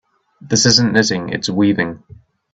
[0.41, 2.01] This isn't knitting, its weaving.